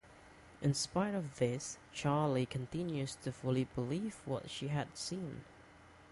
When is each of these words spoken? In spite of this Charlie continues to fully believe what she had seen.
In 0.63 0.73
spite 0.73 1.13
of 1.13 1.37
this 1.37 1.77
Charlie 1.93 2.47
continues 2.47 3.17
to 3.17 3.31
fully 3.31 3.65
believe 3.65 4.15
what 4.25 4.49
she 4.49 4.69
had 4.69 4.97
seen. 4.97 5.43